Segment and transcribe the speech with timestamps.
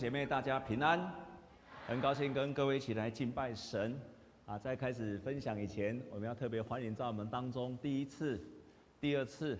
[0.00, 0.98] 姐妹，大家平安，
[1.86, 3.94] 很高兴跟各位一起来敬拜神
[4.46, 4.56] 啊！
[4.58, 8.40] 在开始分享以前，我们要特别欢迎在我们当中第一次、
[8.98, 9.58] 第二次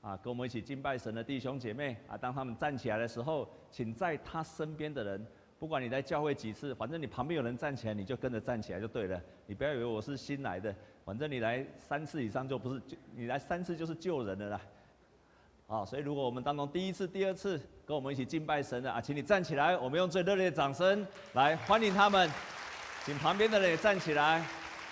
[0.00, 2.16] 啊，跟我们一起敬拜神的弟兄姐妹啊。
[2.16, 5.26] 当他们站起来的时候，请在他身边的人，
[5.58, 9.20] 不管你在教会几次，反正你旁边有人站起来，你就跟着站起来就对了。
[9.44, 10.72] 你不要以为我是新来的，
[11.04, 12.80] 反正你来三次以上就不是，
[13.16, 14.60] 你来三次就是救人的啦。
[15.70, 22.28] 啊，所以如果我们当中第一次、第二次跟我们一起敬拜神的啊，请你站起来，我们用最热烈的掌声来欢迎他们。
[23.04, 24.38] 请旁边的人也站起来，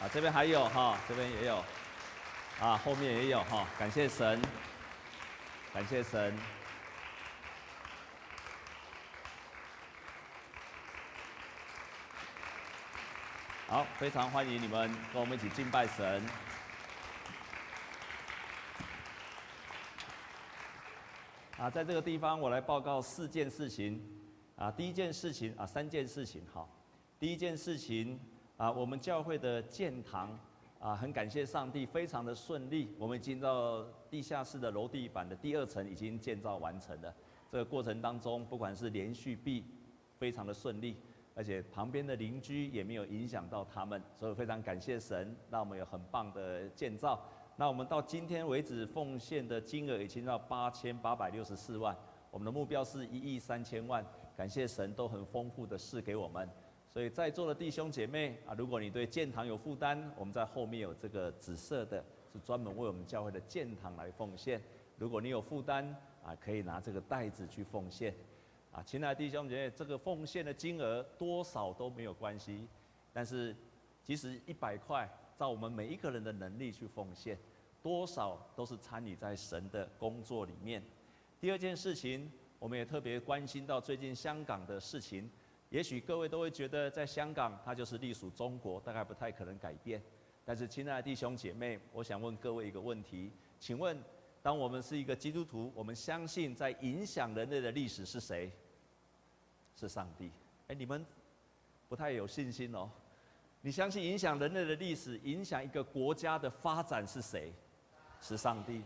[0.00, 1.56] 啊，这边还有哈，这边也有，
[2.60, 4.40] 啊，后面也有哈，感谢神，
[5.74, 6.32] 感谢神。
[13.66, 16.22] 好，非常欢迎你们跟我们一起敬拜神。
[21.58, 24.00] 啊，在这个地方，我来报告四件事情。
[24.54, 26.64] 啊，第一件事情啊，三件事情哈。
[27.18, 28.16] 第一件事情
[28.56, 30.38] 啊，我们教会的建堂
[30.78, 32.94] 啊，很感谢上帝，非常的顺利。
[32.96, 37.12] 我们已经到地下室的楼地板的第二层已经建造完成了。
[37.50, 39.64] 这个过程当中，不管是连续壁，
[40.16, 40.96] 非常的顺利，
[41.34, 47.20] 而且旁边的邻居也没有影响到他们，所以非常感谢神，让我们有很棒的建造。
[47.60, 51.96] 那我们到今天为止奉献的金额已经到八千八百六十四万，
[52.30, 54.06] 我们的目标是一亿三千万。
[54.36, 56.48] 感谢神都很丰富的赐给我们，
[56.88, 64.62] 所以在座的弟兄姐妹啊，如果你对建堂有负担，我们在后面有这个紫色的，是专门为我们教会的建堂来奉献。
[64.96, 65.84] 如果你有负担
[66.22, 68.14] 啊，可以拿这个袋子去奉献。
[68.70, 72.68] 啊，亲爱的弟兄姐妹，这个奉献的金额多少都没有关系，
[73.12, 73.56] 但是
[74.04, 75.10] 即使一百块。
[75.38, 77.38] 照我们每一个人的能力去奉献，
[77.82, 80.82] 多少都是参与在神的工作里面。
[81.40, 85.30] 第二件事情，我们也特别关心到最近香港的事情。
[85.70, 90.02] 也许各位都会觉得，在香港它就是隶属中国，大概不太可能改变。
[90.44, 93.30] 但是，亲爱的弟兄姐妹，我想问各位一个问题：
[93.60, 94.02] 请问，
[94.42, 98.50] 当我们是一个基督徒，我们相信在影响人类的历史是谁？
[99.76, 100.30] 是上帝。
[100.68, 101.04] 哎，你们
[101.86, 102.90] 不太有信心哦。
[103.60, 107.52] 你相信影响人类的历史、影响一个国家的发展是谁？
[108.20, 108.82] 是上帝。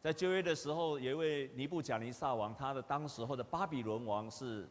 [0.00, 4.68] 在旧约的时候，有一位尼布甲尼撒王，他的当时候的巴比伦王是，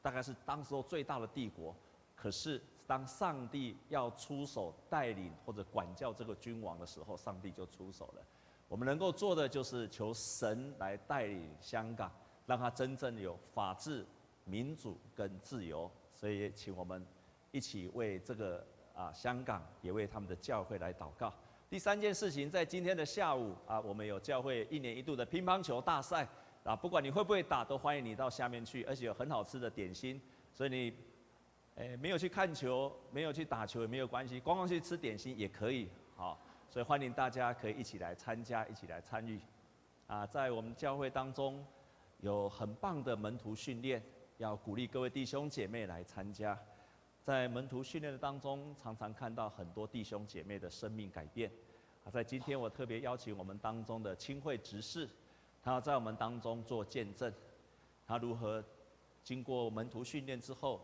[0.00, 1.74] 大概是当时候最大的帝国。
[2.14, 8.22] 可是当上帝要出手带领或者管教这个君王的时候，上帝就出手了。
[8.68, 12.10] 我们能够做的就是求神来带领香港，
[12.46, 14.06] 让他真正有法治、
[14.44, 15.90] 民主跟自由。
[16.14, 17.04] 所以，请我们
[17.50, 18.64] 一起为这个。
[18.92, 21.32] 啊，香港也为他们的教会来祷告。
[21.70, 26.26] 第三件事情，在今天的下午啊，我们有教会一年一度的乒乓球大赛
[26.64, 30.20] 啊，不管你会不会打，都欢迎你到下面去，而且有很好吃的点心，
[30.52, 30.92] 所以你，
[31.76, 36.36] 诶，没有去看球，没有去打球也没有关系，光光去吃点心也可以，好，
[36.68, 39.38] 所以欢迎大家可以一起来参加，一起来参与。
[40.08, 41.64] 啊，在我们教会当中，
[42.18, 44.02] 有很棒的门徒训练，
[44.38, 46.58] 要鼓励各位弟兄姐妹来参加。
[47.22, 51.50] 在门徒训练的当中，常常看到很多弟兄姐妹的生命改变。
[52.04, 55.08] 啊，在今天我特别邀请我们当中的清慧执事，
[55.62, 57.32] 他在我们当中做见证，
[58.06, 58.64] 他如何
[59.22, 60.80] 经过门徒训练之后，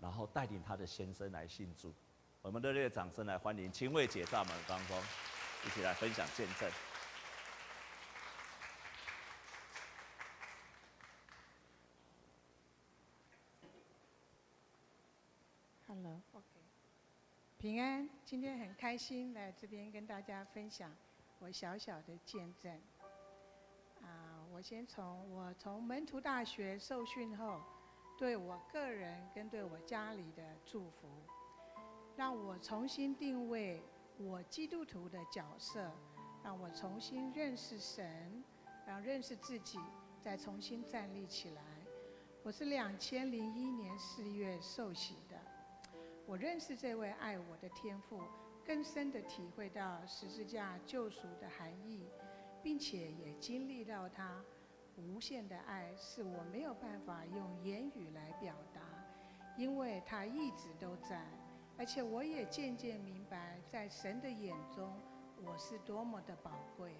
[0.00, 1.92] 然后带领他的先生来信主。
[2.42, 4.96] 我们热烈的掌声来欢迎清慧姐在我们当中，
[5.64, 6.70] 一起来分享见证。
[15.94, 16.44] Hello，OK
[17.56, 20.92] 平安，今天很开心来这边跟大家分享
[21.38, 22.72] 我小小的见证。
[24.02, 27.60] 啊，我先从我从门徒大学受训后，
[28.18, 31.08] 对我个人跟对我家里的祝福，
[32.16, 33.80] 让我重新定位
[34.18, 35.92] 我基督徒的角色，
[36.42, 38.42] 让我重新认识神，
[38.84, 39.78] 让认识自己，
[40.20, 41.62] 再重新站立起来。
[42.42, 45.14] 我是两千零一年四月受洗。
[46.26, 48.18] 我认识这位爱我的天父，
[48.64, 52.08] 更深地体会到十字架救赎的含义，
[52.62, 54.42] 并且也经历到他
[54.96, 58.80] 无限的爱，是我没有办法用言语来表达，
[59.58, 61.26] 因为他一直都在，
[61.76, 64.90] 而且我也渐渐明白，在神的眼中，
[65.44, 66.94] 我是多么的宝贵。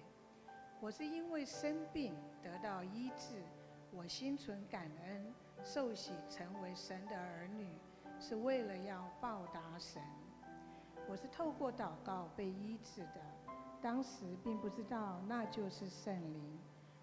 [0.79, 2.13] 我是因为生病
[2.43, 3.41] 得到医治，
[3.91, 5.33] 我心存感恩，
[5.63, 7.67] 受洗成为神的儿女。
[8.19, 10.01] 是为了要报答神，
[11.07, 13.21] 我是透过祷告被医治的。
[13.81, 16.57] 当时并不知道那就是圣灵，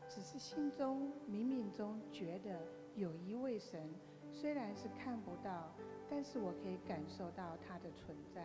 [0.08, 2.60] 只是心中冥冥中觉得
[2.96, 3.88] 有一位神
[4.32, 5.72] 虽然是看不到，
[6.10, 8.44] 但是我可以感受到它的存在，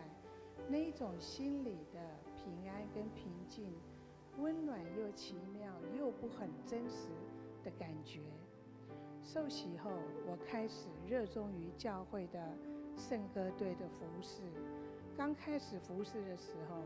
[0.68, 2.00] 那一种心里的
[2.36, 3.72] 平安跟平静，
[4.38, 7.08] 温暖又奇妙又不很真实
[7.64, 8.20] 的感觉。
[9.30, 9.90] 受洗后，
[10.26, 12.42] 我开始热衷于教会的
[12.96, 14.40] 圣歌队的服侍。
[15.18, 16.76] 刚开始服侍的时候，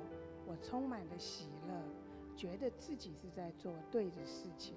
[0.45, 4.75] 我充满了喜乐，觉得自己是在做对的事情。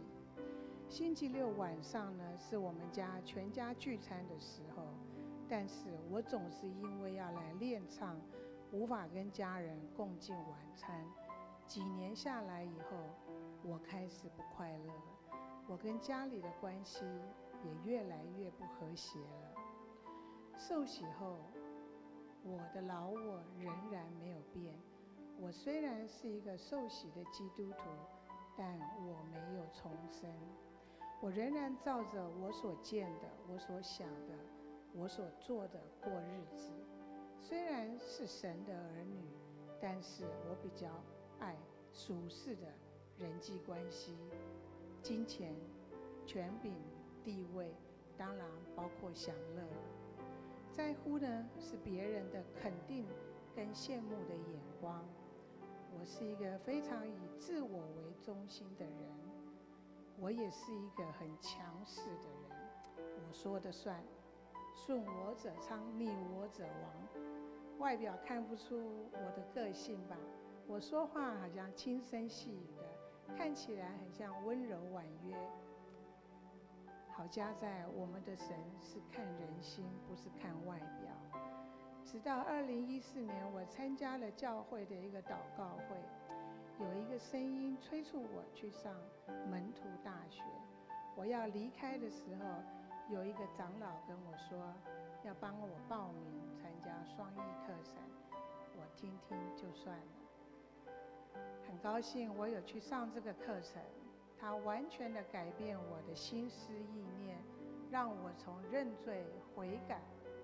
[0.87, 4.83] 星期六晚上呢，是我们家全家聚餐的时候，
[5.49, 8.15] 但是我总是因为要来练唱，
[8.71, 11.03] 无法跟家人共进晚餐。
[11.65, 12.95] 几年下来以后，
[13.63, 14.93] 我开始不快乐，
[15.67, 17.03] 我跟家里的关系
[17.63, 19.55] 也越来越不和谐了。
[20.57, 21.37] 受洗后，
[22.43, 24.79] 我的老我仍然没有变。
[25.37, 27.83] 我虽然是一个受洗的基督徒，
[28.57, 30.31] 但我没有重生。
[31.21, 34.37] 我仍然照着我所见的、我所想的、
[34.93, 36.71] 我所做的过日子。
[37.41, 39.25] 虽然是神的儿女，
[39.81, 40.87] 但是我比较
[41.39, 41.55] 爱
[41.91, 42.67] 俗世的
[43.17, 44.15] 人际关系、
[45.01, 45.53] 金钱、
[46.25, 46.73] 权柄、
[47.25, 47.73] 地位，
[48.15, 49.63] 当然包括享乐。
[50.71, 53.07] 在乎的是别人的肯定
[53.55, 55.03] 跟羡慕的眼光。
[55.97, 58.93] 我是一个非常以自我为中心的人，
[60.19, 63.07] 我也是一个很强势的人。
[63.27, 64.03] 我说的算，
[64.75, 67.79] 顺我者昌，逆我者亡。
[67.79, 70.15] 外表看不出我的个性吧？
[70.67, 75.35] 我说话好像轻声细语的，看起来很像温柔婉约。
[77.17, 78.47] 好家在我们的神
[78.83, 81.09] 是看人心，不是看外表。
[82.03, 85.95] 直到二零一四年，我参加了教会的一个祷告会，
[86.77, 88.93] 有一个声音催促我去上
[89.49, 90.43] 门徒大学。
[91.15, 92.45] 我要离开的时候，
[93.09, 94.73] 有一个长老跟我说，
[95.23, 97.95] 要帮我报名参加双益课程。
[98.75, 101.39] 我听听就算了。
[101.65, 103.81] 很高兴我有去上这个课程。
[104.39, 107.37] 他完全的改变我的心思意念，
[107.89, 110.01] 让我从认罪悔改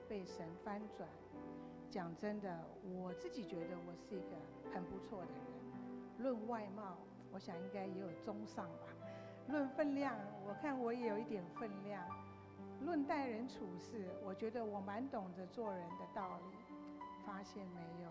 [0.07, 1.07] 被神翻转。
[1.89, 4.37] 讲真的，我自己觉得我是一个
[4.73, 5.43] 很不错的人。
[6.19, 6.97] 论外貌，
[7.31, 8.87] 我想应该也有中上吧。
[9.47, 10.15] 论分量，
[10.47, 12.07] 我看我也有一点分量。
[12.85, 16.57] 论待人处事，我觉得我蛮懂得做人的道理。
[17.25, 18.09] 发现没有，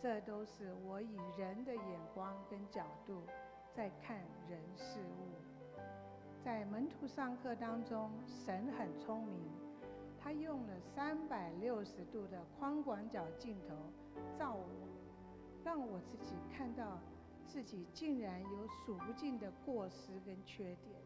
[0.00, 3.22] 这都是我以人的眼光跟角度。
[3.74, 4.18] 在看
[4.50, 5.80] 人事物，
[6.44, 9.50] 在门徒上课当中，神很聪明，
[10.20, 13.74] 他用了三百六十度的宽广角镜头
[14.38, 14.64] 照我，
[15.64, 16.98] 让我自己看到
[17.46, 21.00] 自己竟然有数不尽的过失跟缺点。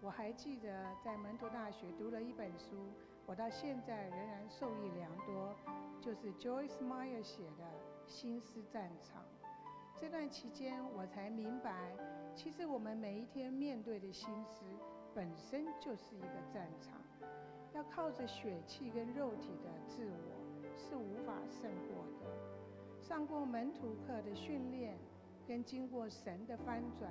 [0.00, 2.92] 我还记得在门徒大学读了一本书，
[3.26, 5.52] 我到现在仍然受益良多，
[6.00, 7.64] 就是 Joyce Meyer 写的
[8.08, 9.20] 《心思战场》。
[10.02, 11.96] 这段期间，我才明白，
[12.34, 14.64] 其实我们每一天面对的心思，
[15.14, 17.00] 本身就是一个战场。
[17.72, 23.00] 要靠着血气跟肉体的自我，是无法胜过的。
[23.00, 24.98] 上过门徒课的训练，
[25.46, 27.08] 跟经过神的翻转，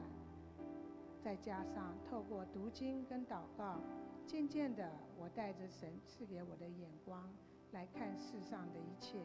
[1.23, 3.79] 再加上透过读经跟祷告，
[4.27, 7.23] 渐渐的，我带着神赐给我的眼光
[7.71, 9.17] 来看世上的一切。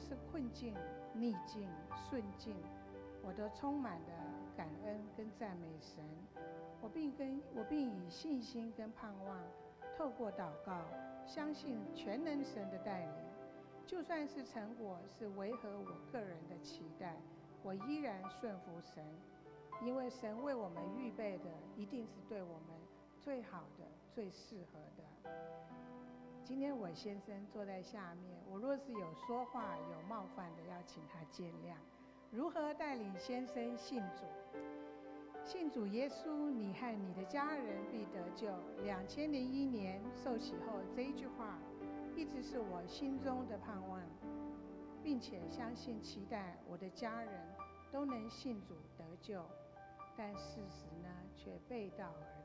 [0.00, 0.74] 是困境、
[1.14, 1.68] 逆境、
[2.08, 2.56] 顺境，
[3.22, 4.08] 我都充满了
[4.56, 6.04] 感恩跟赞美神。
[6.80, 9.38] 我并跟我并以信心跟盼望，
[9.96, 10.84] 透过祷告，
[11.26, 13.14] 相信全能神的带领。
[13.86, 17.16] 就算是成果是违和我个人的期待，
[17.62, 19.04] 我依然顺服神，
[19.82, 21.44] 因为神为我们预备的
[21.76, 22.76] 一定是对我们
[23.20, 25.04] 最好的、最适合的。
[26.46, 31.74] 今天我先生坐在下面，我若是有说话有冒犯的，要请他见谅。
[32.30, 34.24] 如何带领先生信主？
[35.42, 38.46] 信主耶稣，你和你的家人必得救。
[38.84, 41.58] 两千零一年受洗后，这一句话
[42.14, 44.00] 一直是我心中的盼望，
[45.02, 47.32] 并且相信期待我的家人
[47.90, 49.44] 都能信主得救，
[50.16, 52.35] 但事实呢，却背道而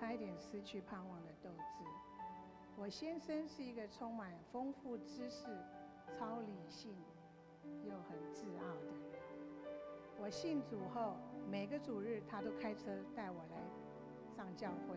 [0.00, 1.84] 差一点失去盼望的斗志。
[2.74, 5.44] 我先生是一个充满丰富知识、
[6.06, 6.96] 超理性
[7.84, 9.20] 又很自傲的人。
[10.18, 11.16] 我信主后，
[11.50, 13.62] 每个主日他都开车带我来
[14.34, 14.96] 上教会，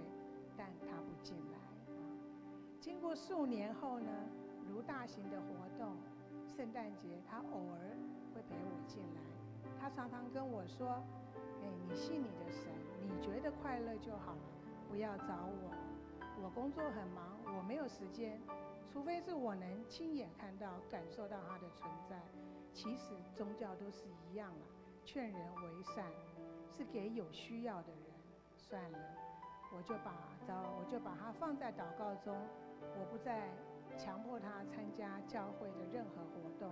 [0.56, 1.60] 但他不进来。
[2.80, 4.10] 经过数年后呢，
[4.70, 5.98] 如大型的活动、
[6.48, 7.98] 圣诞节他偶尔
[8.34, 9.22] 会陪我进来。
[9.82, 11.04] 他常常跟我说
[11.62, 14.53] ：“哎，你信你的神，你觉得快乐就好了，
[14.94, 15.34] 不要找
[15.64, 15.74] 我。
[16.40, 18.40] 我工作很忙，我没有时间。
[18.92, 22.22] 除非是我能亲眼看到、感受到他的存在。
[22.72, 24.66] 其实宗教都是一样了，
[25.04, 26.06] 劝人为善，
[26.70, 28.02] 是给有需要的人。
[28.56, 29.00] 算了，
[29.76, 30.14] 我就把
[30.48, 32.38] 招，我就把它放在祷告中，
[32.80, 33.50] 我不再
[33.98, 36.72] 强迫他参加教会的任何活动。”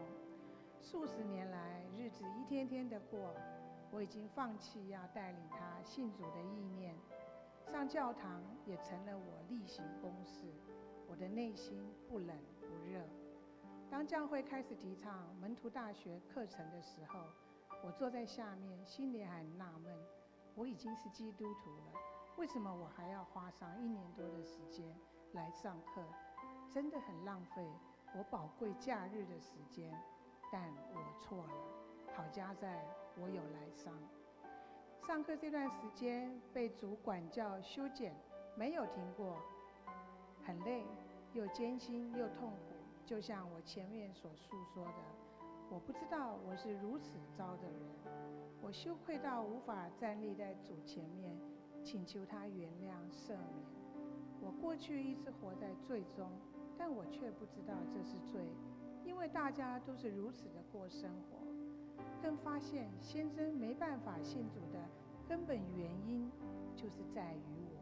[0.79, 3.33] 数十年来，日子一天天的过，
[3.89, 6.95] 我已经放弃要带领他信主的意念，
[7.69, 10.45] 上教堂也成了我例行公事。
[11.07, 13.01] 我的内心不冷不热。
[13.89, 17.19] 当教会开始提倡门徒大学课程的时候，
[17.83, 19.93] 我坐在下面，心里还纳闷：
[20.55, 21.93] 我已经是基督徒了，
[22.37, 24.95] 为什么我还要花上一年多的时间
[25.33, 26.01] 来上课？
[26.69, 27.67] 真的很浪费
[28.15, 29.91] 我宝贵假日的时间。
[30.51, 31.53] 但我错了，
[32.15, 32.85] 好家在
[33.17, 33.93] 我有来上。
[35.07, 38.15] 上课这段时间被主管教修剪，
[38.55, 39.35] 没有停过，
[40.45, 40.85] 很累，
[41.33, 42.75] 又艰辛又痛苦。
[43.03, 44.93] 就像我前面所述说的，
[45.69, 47.81] 我不知道我是如此糟的人，
[48.61, 51.35] 我羞愧到无法站立在主前面，
[51.83, 53.65] 请求他原谅赦免。
[54.39, 56.29] 我过去一直活在罪中，
[56.77, 58.45] 但我却不知道这是罪。
[59.03, 61.40] 因为大家都是如此的过生活，
[62.21, 64.79] 更发现先生没办法信主的
[65.27, 66.29] 根本原因，
[66.75, 67.81] 就是在于我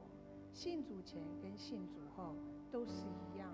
[0.54, 2.36] 信主前跟信主后
[2.72, 3.50] 都是一样，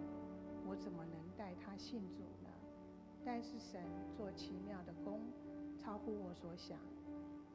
[0.65, 2.50] 我怎么能带他信主呢？
[3.24, 3.81] 但是神
[4.15, 5.19] 做奇妙的工，
[5.79, 6.77] 超乎我所想。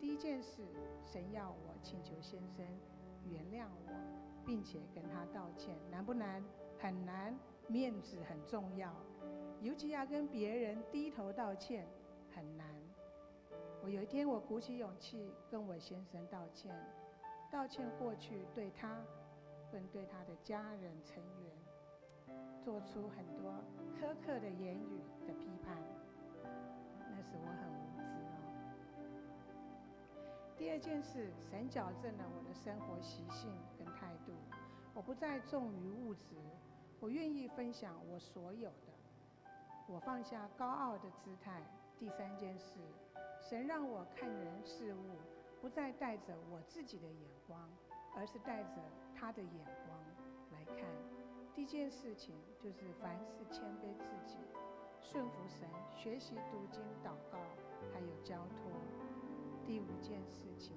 [0.00, 0.62] 第一件事，
[1.04, 2.64] 神要我请求先生
[3.28, 3.92] 原谅我，
[4.46, 6.42] 并且跟他道歉，难不难？
[6.78, 7.38] 很难，
[7.68, 8.90] 面子很重要。
[9.60, 11.86] 尤其要跟别人低头道歉
[12.34, 12.66] 很难。
[13.82, 16.70] 我有一天，我鼓起勇气跟我先生道歉，
[17.50, 19.02] 道歉过去对他，
[19.72, 21.50] 跟对他的家人成员，
[22.62, 23.52] 做出很多
[23.98, 25.82] 苛刻的言语的批判。
[27.10, 28.02] 那时我很无知
[28.36, 28.38] 哦。
[30.58, 34.34] 第二件事，神矫正了我的生活习性跟态度，
[34.92, 36.36] 我不再重于物质，
[37.00, 38.92] 我愿意分享我所有的。
[39.88, 41.62] 我放下高傲的姿态。
[41.98, 42.78] 第三件事，
[43.50, 45.18] 神让我看人事物，
[45.60, 47.68] 不再带着我自己的眼光，
[48.14, 48.76] 而是带着
[49.12, 49.98] 他的眼光
[50.52, 50.86] 来看。
[51.52, 54.38] 第一件事情就是凡事谦卑自己，
[55.00, 57.40] 顺服神，学习读经、祷告，
[57.92, 58.70] 还有交托。
[59.66, 60.76] 第五件事情，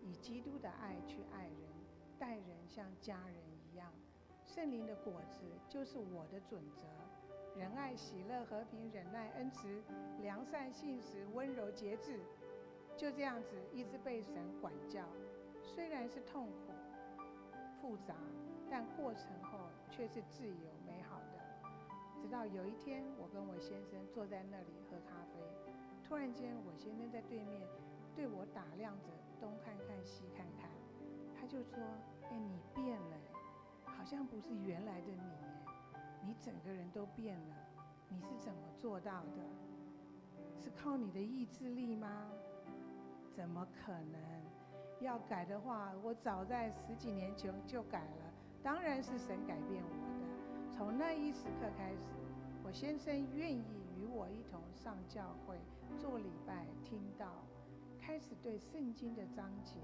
[0.00, 1.68] 以基督的爱去爱人，
[2.16, 3.42] 待人像家人
[3.72, 3.92] 一样。
[4.46, 6.84] 圣灵的果子就是我的准则。
[7.56, 9.80] 仁爱、喜乐、和平、忍耐、恩慈、
[10.20, 12.18] 良善、信实、温柔、节制，
[12.96, 15.04] 就这样子一直被神管教。
[15.62, 16.72] 虽然是痛苦、
[17.80, 18.16] 复杂，
[18.68, 19.58] 但过程后
[19.88, 21.70] 却是自由美好的。
[22.20, 25.40] 直到有一天，我跟我先生坐在那里喝咖啡，
[26.02, 27.62] 突然间，我先生在对面
[28.16, 30.68] 对我打量着，东看看西看看，
[31.38, 31.78] 他就说
[32.30, 33.16] ：“哎，你变了，
[33.84, 35.44] 好像不是原来的你。”
[36.26, 37.56] 你整个人都变了，
[38.08, 39.42] 你是怎么做到的？
[40.58, 42.30] 是靠你的意志力吗？
[43.34, 44.20] 怎么可能？
[45.00, 48.32] 要改的话，我早在十几年前就改了。
[48.62, 50.70] 当然是神改变我的。
[50.70, 52.08] 从那一时刻开始，
[52.64, 53.62] 我先生愿意
[53.98, 55.58] 与我一同上教会
[55.98, 57.44] 做礼拜、听到，
[58.00, 59.74] 开始对圣经的章节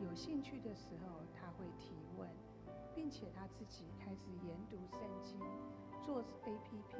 [0.00, 2.28] 有兴趣的时候，他会提问。
[2.94, 5.38] 并且他自己开始研读圣经，
[6.02, 6.96] 做 APP，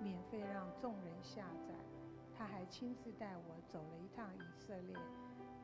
[0.00, 1.74] 免费让众人下载。
[2.36, 4.96] 他还亲自带我走了一趟以色列，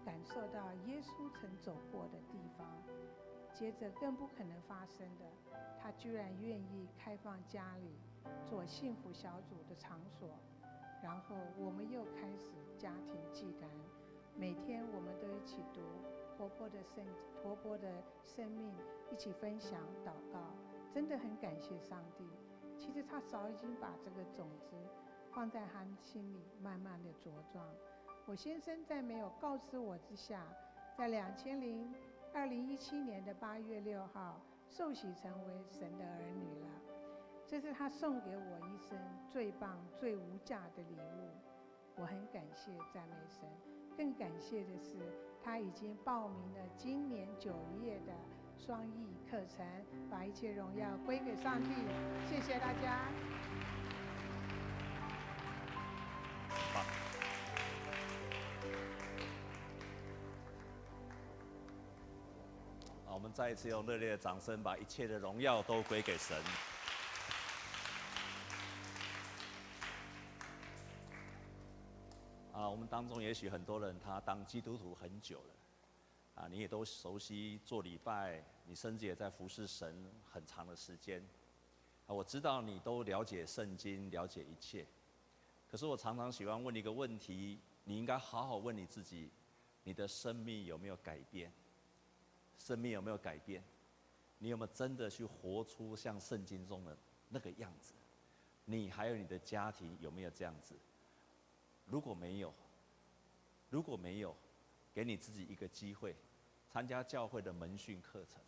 [0.05, 2.67] 感受到耶稣曾走过的地方。
[3.53, 5.25] 接着更不可能发生的，
[5.79, 7.99] 他居然愿意开放家里
[8.47, 10.29] 做幸福小组的场所。
[11.03, 13.69] 然后我们又开始家庭祭坛，
[14.37, 15.81] 每天我们都一起读。
[16.41, 17.05] 活泼的生，
[17.43, 18.73] 活泼的生命，
[19.13, 20.41] 一起分享祷告，
[20.91, 22.27] 真的很感谢上帝。
[22.79, 24.75] 其实他早已经把这个种子
[25.31, 27.63] 放在他心里，慢慢的茁壮。
[28.25, 30.43] 我先生在没有告知我之下，
[30.97, 31.95] 在两千零
[32.33, 36.69] 二零一七年的八月六号受洗成为神的儿女了。
[37.47, 41.29] 这是他送给我一生最棒、最无价的礼物。
[41.97, 43.47] 我很感谢赞美神，
[44.01, 44.97] 更感谢的是
[45.45, 47.55] 他已经报名了今年九
[47.85, 48.15] 月的
[48.57, 49.59] 双翼课程
[50.11, 51.69] 把一切荣耀归给上帝
[52.27, 53.13] 谢谢大家。
[56.65, 56.83] 好
[63.13, 66.35] 我们再一次用热烈的掌声把一切的荣耀都归给神。
[72.91, 81.25] 当中也许很多人他当基督徒很久了，啊，你也都熟悉做礼拜，你甚至也在服侍神很长的时间。
[82.09, 84.85] 啊，我知道你都了解圣经，了解一切。
[85.71, 89.31] 可是我常常喜欢问你一个问题，你应该好好问你自己：
[89.85, 91.53] 你的生命有没有改变？
[92.59, 93.63] 生命有没有改变？
[94.39, 97.95] 你有没有真的去活出像圣经中的那个样子？
[98.65, 100.75] 你还有你的家庭有没有这样子？
[101.87, 102.53] 如果没有，
[103.71, 104.37] 如果没有，
[104.93, 106.15] 给你自己一个机会，
[106.69, 108.43] 参加教会的门训课程。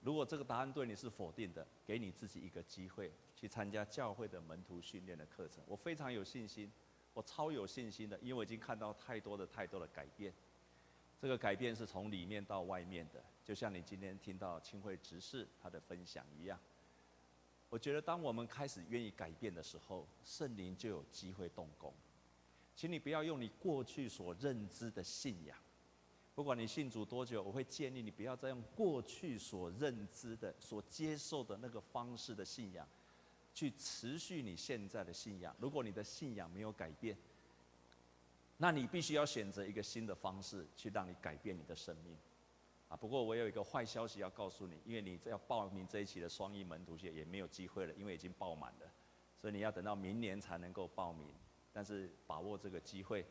[0.00, 5.64] 如果这个答案对你是否定的，给你自己一个机会，去参加教会的门徒训练的课程。
[5.66, 6.70] 我非常有信心，
[7.12, 10.32] 我超有信心的，因为我已经看到太多的太多的改变。
[11.18, 16.60] 这个改变是从里面到外面的，就像你今天听到清慧执事他的分享一样。
[17.68, 21.92] 我觉得当我们开始愿意改变的时候，圣灵就有机会动工。
[22.76, 25.56] 请你不要用你过去所认知的信仰，
[26.34, 32.86] 不管你信主多久，我会建议你不要再用过去所认知的、所接受的那个方式的信仰，
[33.54, 35.56] 去持续你现在的信仰。
[35.58, 37.16] 如果你的信仰没有改变，
[38.58, 42.14] 那你必须要选择一个新的方式，去让你改变你的生命，
[42.88, 42.96] 啊！
[42.96, 48.92] 不过我有一个坏消息要告诉你，因为你要报名这一期的双一门徒学也没有机会了，因为已经报满了，
[49.40, 51.26] 所以你要等到明年才能够报名。
[51.76, 53.22] 但是把握这个机会，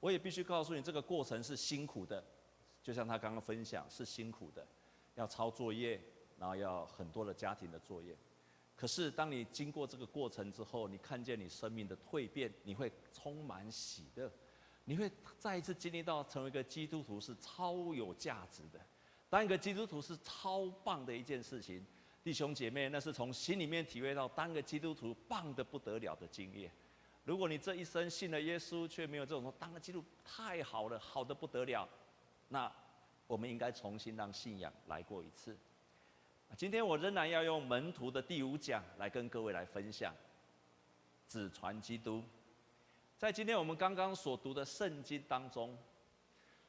[0.00, 2.24] 我也必须告诉你，这个过程是辛苦的，
[2.82, 4.66] 就像他刚刚分享是辛苦的，
[5.14, 6.00] 要抄作业，
[6.36, 8.16] 然后要很多的家庭的作业。
[8.74, 14.28] 可是当你经过这个过程之后，你看见你生命的蜕变，你会充满喜乐。
[14.86, 15.08] 你会
[15.38, 18.80] 再一次经历到成为一个基督徒是超有价值的，
[19.30, 21.86] 当一个基督徒是超棒的一件事情，
[22.24, 26.72] 弟兄姐妹，那是从心里面体会到当个基督徒棒得不得了的经验。
[27.24, 31.88] 如果你这一生信了耶稣，却没有这种说当了基督太好了，好的不得了，
[32.48, 32.70] 那
[33.26, 35.56] 我们应该重新让信仰来过一次。
[36.56, 40.14] 今天我仍然要用门徒的第五讲来跟各位来分享，
[41.26, 42.22] 子传基督。
[43.16, 45.76] 在今天我们刚刚所读的圣经当中，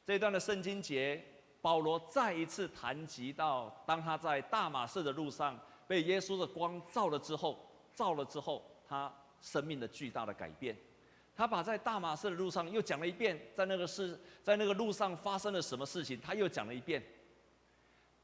[0.06, 1.22] 这一段的圣经节，
[1.62, 7.60] 保罗再一次谈及到，当他在大马士的路上被耶稣的光照了之后，
[7.94, 9.13] 照了之后，他
[9.46, 10.76] 生命的巨大的改变。
[11.36, 17.04] 他把在大马士的路上又讲了一遍，在那个事，在那个路上发生了什么事情，他又讲了一遍。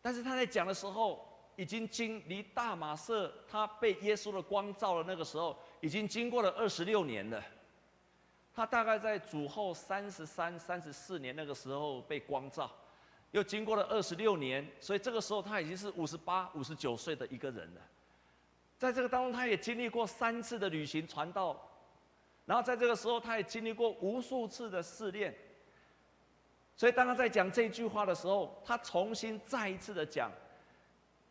[0.02, 1.24] 但是他在讲的时候，
[1.58, 7.44] 已经经离大马士他被耶稣的光照了那个时候，已经经过了二十六年了。
[8.54, 12.72] 他大概在主后三十三、三十四年那个时候被光照，
[13.32, 17.82] 又经过了二十六年，所以这个时候他已经是五十八、五十九岁的一个人了。
[18.82, 21.56] 在这个当中，他也经历过三次的旅行传道，
[22.48, 25.32] 然后在这个时候，他也经历过无数次的试炼。
[26.76, 30.32] 所以当他在讲这句话的时候，他重新再一次的讲，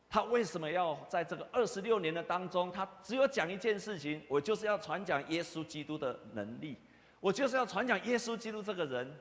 [0.08, 6.78] 他为什么要在这个二十六年的当中，他只有讲一件事情，我就是要传讲耶稣基督的能力。
[7.18, 9.12] 我就是要传讲耶稣基督这个人，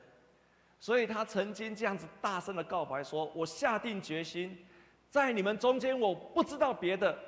[0.78, 4.56] 所以他曾经这样子大声的告白说：“我下定决心，
[5.10, 7.18] 在你们中间，我不知道别的，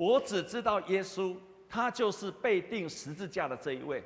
[0.00, 1.36] 我只知道耶稣，
[1.68, 4.02] 他就是被钉十字架的这一位。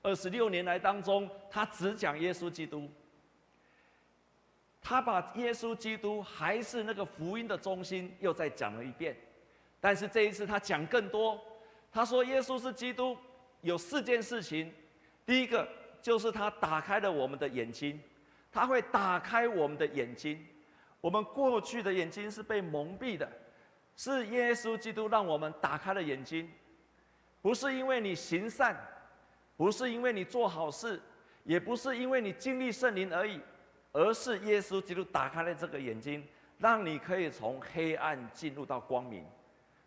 [0.00, 2.88] 二十六年来当中，他只讲耶稣基督，
[4.80, 9.14] 他把耶稣基督还是那个福音的中心又再讲了一遍，
[9.80, 11.38] 但是这一次他讲更多，
[11.92, 13.14] 他说耶稣是基督，
[13.60, 14.72] 有四件事情。”
[15.26, 15.68] 第一个
[16.00, 18.00] 就是他打开了我们的眼睛，
[18.50, 20.42] 他会打开我们的眼睛。
[21.02, 23.30] 我们过去的眼睛是被蒙蔽的，
[23.96, 26.50] 是耶稣基督让我们打开了眼睛。
[27.40, 28.76] 不是因为你行善，
[29.56, 31.00] 不是因为你做好事，
[31.44, 33.40] 也不是因为你经历圣灵而已，
[33.92, 36.26] 而是耶稣基督打开了这个眼睛，
[36.58, 39.26] 让你可以从黑暗进入到光明。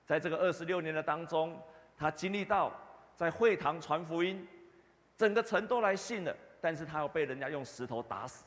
[0.05, 1.59] 在这个二十六年的当中，
[1.97, 2.71] 他经历到
[3.15, 4.47] 在会堂传福音。
[5.17, 8.45] 整个城都来信了，但是他要被人家用石头打死。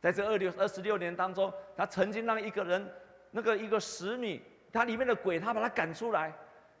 [0.00, 2.92] 在这二六二十六年当中，他曾经让一个人，
[3.30, 6.32] 那个一个使女，他里面的鬼，他把他赶出来，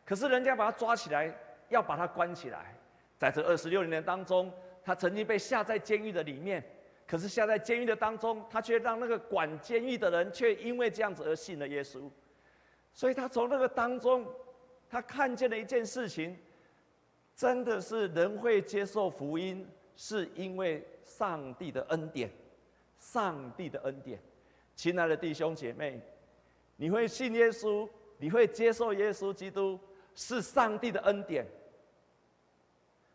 [0.04, 1.34] 可是人家把他抓起来，
[1.68, 2.74] 要把他关起来。
[3.16, 4.52] 在这二十六年当中，
[4.84, 6.64] 他曾经被下在监狱的里面，
[7.06, 12.10] 可是下在监狱的当中，他却让那个管监狱的人，却因为这样子而信了耶稣。
[12.92, 14.26] 所以他从那个当中，
[14.88, 16.36] 他看见了一件事情。
[17.36, 22.30] 真的是人会接受福音，是因为上帝的恩典，
[22.98, 24.20] 上帝的恩典。
[24.76, 25.98] 亲爱的弟兄姐妹，
[26.80, 29.78] 你会信耶稣，你会接受耶稣基督，
[30.14, 31.46] 是上帝的恩典，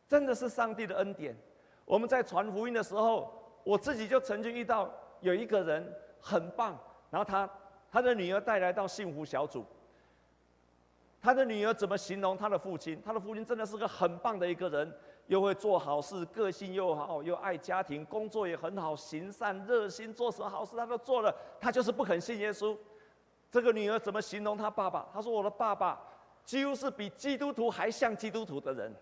[0.07, 1.35] 真的是上帝的恩典。
[1.83, 6.77] 我们在传福音的时候，我自己就曾经遇到有一个人很棒，
[7.09, 7.49] 然后他
[7.91, 9.65] 他的女儿带来到幸福小组，
[11.19, 13.01] 他的女儿怎么形容他的父亲？
[13.03, 14.95] 他的父亲真的是个很棒的一个人。
[15.25, 21.35] 又会做好事，个性又好，又爱家庭，工作也很好，行善热心，做什么好事他都做了。
[21.59, 22.77] 他就是不肯信耶稣。
[23.55, 25.07] 这个女儿怎么形容她爸爸？
[25.13, 25.97] 她说：“我的爸爸
[26.43, 28.93] 几乎是比基督徒还像基督徒的人，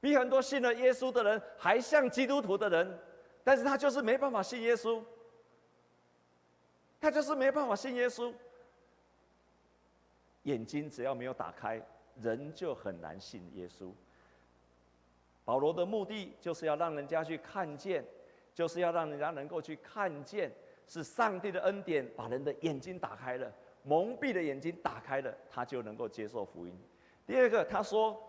[0.00, 2.98] 比很多信了耶稣的人还像基督徒的人。
[3.44, 5.00] 但是他就是没办法信耶稣，
[7.00, 8.34] 他就是没办法信耶稣。
[10.42, 11.80] 眼睛只要没有打开，
[12.20, 13.92] 人就很难信耶稣。”
[15.46, 18.04] 保罗的目的就是要让人家去看见，
[18.52, 20.50] 就是要让人家能够去看见，
[20.86, 23.50] 是上帝的恩典把人的眼睛打开了，
[23.82, 26.78] 蒙蔽的眼睛打开了，他就能够接受福音。
[27.26, 28.20] 第二个，他说，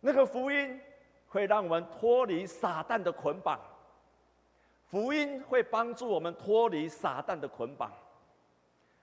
[0.00, 0.80] 那个福音
[1.28, 3.60] 会让我们脱离撒旦的捆绑，
[4.86, 7.92] 福音会帮助我们脱离撒旦的捆绑。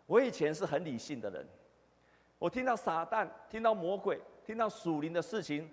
[0.08, 1.48] 我以前是很理性的人，
[2.38, 5.70] 我听到撒旦，听到魔鬼，听到属灵的事情。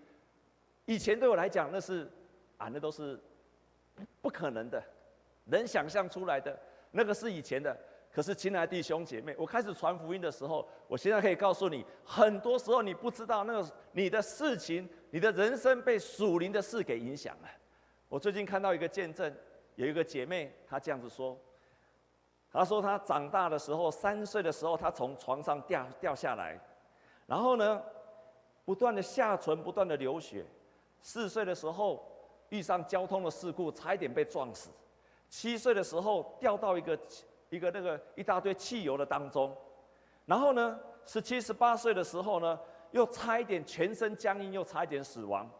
[0.85, 2.11] 以前对我来讲，那是
[2.57, 3.21] 啊，那都是
[4.21, 4.83] 不可能的，
[5.44, 6.59] 能想象出来的，
[6.90, 7.76] 那个是以前的。
[8.14, 17.48] 可是，亲爱的弟兄姐妹，我开始传福音的时候，我现在可以告诉你，很多时候你不知道那个你的事情，你的人生被属灵的事给影响了。
[18.11, 19.35] 我最近看到一个见证，
[19.76, 21.38] 有一个姐妹，她这样子说，
[22.52, 26.61] 她说她长大的时候，三岁的时候，她从床上掉掉下来，
[27.26, 27.83] 然后呢，
[28.66, 30.44] 不断的下唇，不断的流血。
[31.00, 32.07] 四岁的时候
[32.50, 34.68] 遇上交通的事故，差一点被撞死；
[35.33, 36.99] 七岁的时候掉到一个
[37.49, 39.57] 一个那个一大堆汽油的当中，
[40.27, 45.51] 然后呢，十七十八岁的时候呢，又差一点全身僵硬，又差一点死亡。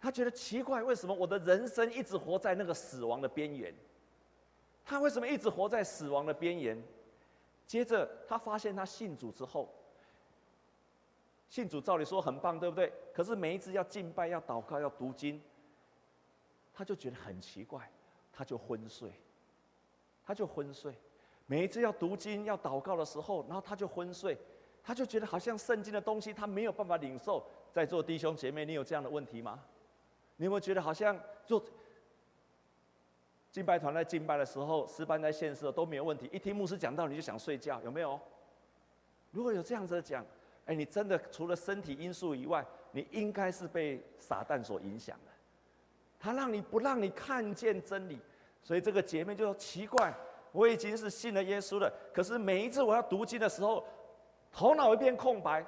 [0.00, 3.74] 他觉得奇怪，为什么我的人生一直活在那个死亡的边缘？
[4.84, 6.80] 他为什么一直活在死亡的边缘？
[7.66, 9.68] 接着他发现他信主之后。
[11.48, 12.92] 信主照理说很棒，对不对？
[13.12, 15.42] 可是每一次要敬拜、要祷告、要读经，
[16.72, 17.90] 他就觉得很奇怪，
[18.34, 19.12] 他就昏睡，
[20.24, 20.94] 他就昏睡。
[21.46, 24.36] 每一次要读经、要祷告的时候，然后他就昏睡，
[24.82, 27.44] 他就觉得好像圣经的东西他没有办法领受。
[27.72, 29.62] 在座弟兄姐妹，你有这样的问题吗？
[30.36, 31.62] 你有没有觉得好像做
[33.52, 36.28] 敬拜团在敬拜的时候，诗班在献诗都没有问题？
[36.32, 38.18] 一听牧师讲道，你就想睡觉，有没有？
[39.30, 40.24] 如果有这样子讲。
[40.66, 45.30] 哎，你真的除了身体因素以外，你应该是被撒旦所影响的。
[46.24, 48.18] 他让你不让你看见真理，
[48.62, 50.10] 所以这个姐妹就说奇怪，
[50.52, 53.86] 我已经是信了耶稣了，可是每一次我要读经的时候，
[54.50, 55.62] 头脑一片空白。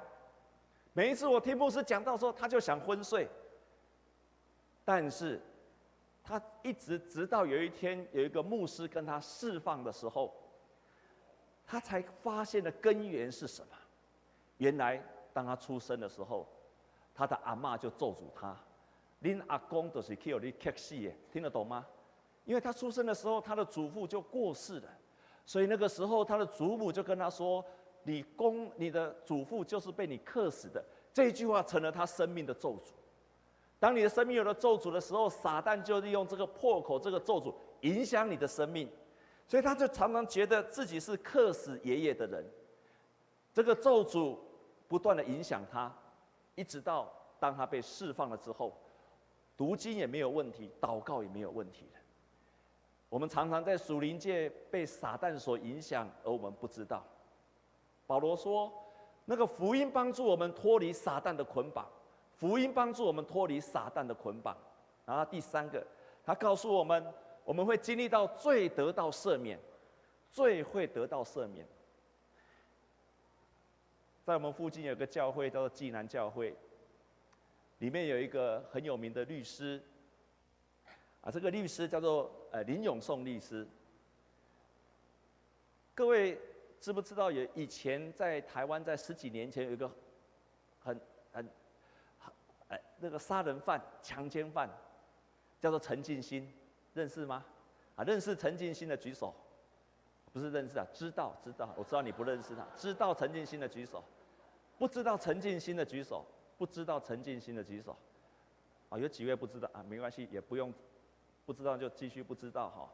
[0.93, 3.29] 每一次我听牧师讲道的时候，他就想昏睡。
[4.83, 5.39] 但是，
[6.23, 10.33] 他一直直到有一天有一个牧师跟他释放的时候，
[11.67, 13.67] 他才发现的根源是什么。
[14.57, 14.99] 原来，
[15.33, 16.47] 当他出生的时候，
[17.13, 18.57] 他的阿嬷就咒诅他
[19.21, 21.85] ：“恁阿公都是去你克死的，听得懂吗？”
[22.45, 24.87] 因为他出生的时候，他的祖父就过世了，
[25.45, 27.63] 所以那个时候他的祖母就跟他说
[28.03, 32.91] ：“你公，你的祖父就是被你克死的。”这一句话成了他生命的咒诅。
[33.79, 38.89] 当你的生命有了咒诅的时候，撒旦就利用这个破口，这个咒诅影响你的生命，
[39.47, 42.45] 所以他就常常觉得自己是克死爷爷的人。
[43.53, 44.37] 这个咒诅。
[44.89, 45.93] 不断的影响他，
[46.55, 48.73] 一直到当他被释放了之后，
[49.57, 51.99] 读经也没有问题，祷告也没有问题了。
[53.09, 57.03] 我们常常在属灵界被撒旦所影响，而我们不知道。
[58.05, 58.71] 保罗说，
[59.25, 61.87] 那个福音帮助我们脱离撒旦的捆绑，
[62.35, 64.55] 福音帮助我们脱离撒旦的捆绑。
[65.05, 65.85] 然后第三个，
[66.23, 67.03] 他告诉我们，
[67.43, 69.57] 我们会经历到最得到赦免，
[70.29, 71.65] 最会得到赦免。
[74.23, 76.53] 在我们附近有个教会叫做济南教会，
[77.79, 79.81] 里面有一个很有名的律师，
[81.21, 83.67] 啊，这个律师叫做呃林永颂律师。
[85.93, 86.39] 各位
[86.79, 89.91] 知不知道有以前在台湾在十几年前有一个
[90.79, 90.99] 很
[91.31, 91.49] 很，
[92.69, 94.69] 哎那个杀人犯、强奸犯，
[95.59, 96.51] 叫做陈进兴，
[96.93, 97.45] 认识吗？
[97.95, 99.33] 啊，认识陈进兴的举手，
[100.31, 104.03] 不是认识啊，知道知道，我知道你不认识他，知道陈进兴的举手。
[104.77, 106.23] 不知道陈进兴的举手，
[106.57, 107.95] 不知道陈进兴的举手，
[108.89, 109.83] 啊，有几位不知道啊？
[109.87, 110.73] 没关系，也不用，
[111.45, 112.89] 不知道就继续不知道哈。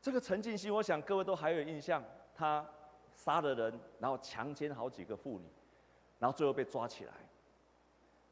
[0.00, 2.02] 这个陈进兴，我想各位都还有印象，
[2.34, 2.66] 他
[3.14, 5.46] 杀了人，然后强奸好几个妇女，
[6.18, 7.12] 然后最后被抓起来。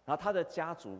[0.05, 0.99] 然后他的家族，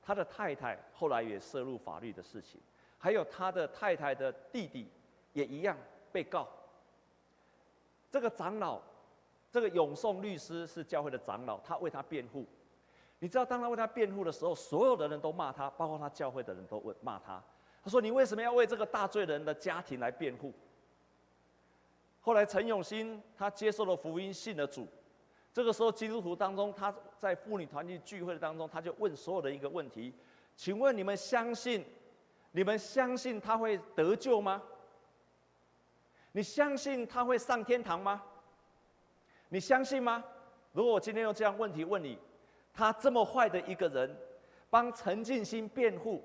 [0.00, 2.60] 他的太太后来也涉入法律的事情，
[2.96, 4.88] 还有他的太太的弟弟
[5.32, 5.76] 也一样
[6.10, 6.48] 被告。
[8.10, 8.80] 这个长老，
[9.50, 12.46] 这个永颂律师是教会的长老，他为他辩护。
[13.24, 17.42] 你知道，当他为他辩护的时候，所有的人都骂他，包括他教会的人都问骂他。
[17.82, 20.52] 他说：“你为什么要为这个大罪人的家庭来辩护？”
[22.20, 24.86] 后来陈永新他接受了福音，信了主。
[25.54, 30.12] 这个时候，基督徒当中，他在妇女团体聚会当中，他就问所有的一个问题
[30.54, 31.82] ：“请问你们相信？
[32.52, 34.62] 你们相信他会得救吗？”
[36.32, 38.22] 你相信他会上天堂吗？
[39.48, 40.22] 你相信吗？
[40.72, 42.18] 如果我今天用这样问题问你，
[42.74, 44.14] 他这么坏的一个人，
[44.68, 46.22] 帮陈进兴辩护，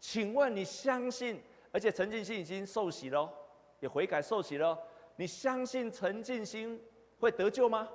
[0.00, 1.40] 请问你相信？
[1.70, 3.30] 而且陈进兴已经受洗了，
[3.78, 4.76] 也悔改受洗了，
[5.14, 6.80] 你相信陈进兴
[7.20, 7.88] 会得救吗？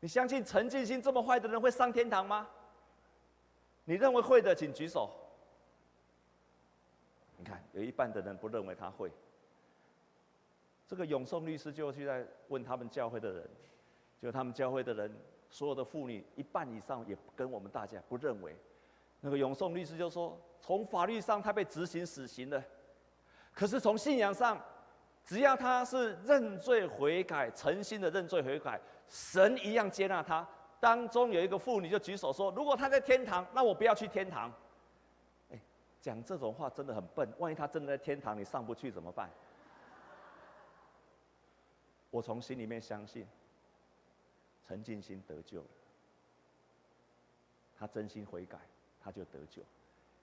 [0.00, 2.46] 你相信陈进兴这么坏的人会上天堂吗？
[3.84, 5.10] 你认为会的，请举手。
[7.38, 9.10] 你看，有一半的人不认为他会。
[10.86, 13.48] 这个永颂律师就去在问他们教会的人，
[14.20, 15.16] 就他们教会的人，
[15.48, 18.56] 所有的妇女一半以上也跟我们大家不认为。
[19.20, 22.62] 那个永颂律师就说，从法律上他被执行死刑了，
[23.52, 24.62] 可是从信仰上，
[25.24, 30.46] 只要他是认罪悔改、诚心的认罪悔改，神一样接纳他。
[30.78, 34.52] 当中有一个妇女就举手说，如果他在天堂，那我不要去天堂。
[35.50, 35.58] 哎，
[36.00, 39.30] 讲这种话真的很笨，万一他真的在天堂，你上不去怎么办？
[42.10, 43.26] 我从心里面相信，
[44.66, 45.68] 陈进心得救了。
[47.78, 48.58] 他真心悔改，
[49.00, 49.62] 他就得救。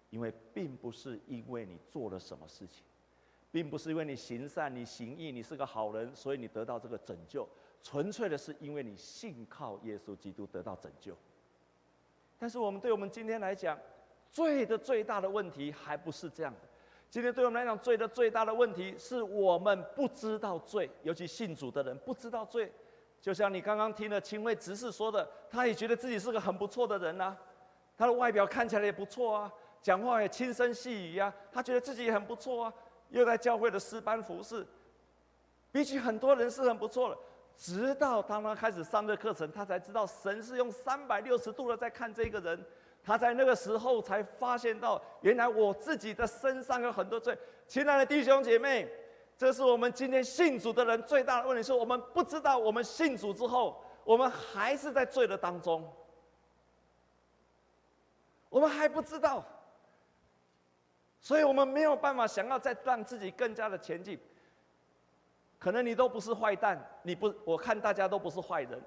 [0.09, 2.83] 因为并不是因为你做了什么事情，
[3.51, 7.47] 并不是因为你行善、你行义、你是个好人，所以你得到这个拯救。
[7.81, 11.17] 纯粹的是因为你信靠耶稣基督得到拯救。
[12.37, 13.77] 但是我们对我们今天来讲，
[14.29, 16.59] 罪的最大的问题还不是这样的。
[17.09, 22.71] 今天对我们来讲，罪的最大的问题是我们不知道罪，尤其信主的人不知道罪。
[23.23, 27.33] 就像你刚刚听了青卫执事说的，他也觉得自己是个很不错的人呐，
[27.97, 32.73] 他的外表看起来也不错啊，讲话也轻声细语呀，他觉得自己也很不错啊，
[33.11, 34.67] 又在教会的诗班服侍，
[35.71, 37.17] 比起很多人是很不错的。
[37.55, 42.65] 直到当他开始上这课程，他才知道神是用三百六十度的在看这个人。
[43.05, 47.37] 他在那个时候才发现到，原来我自己的身上有很多罪。
[47.69, 48.89] 亲爱的弟兄姐妹，
[49.37, 55.91] 这是我们今天信主的人最大的问题，是我们不知道我们信主之后，我们还是在罪的当中。
[58.49, 59.43] 我们还不知道，
[61.19, 64.19] 所以我们没有办法想要再让自己更加的前进。
[65.57, 68.79] 可能你都不是坏蛋，你不，我看大家都不是坏人。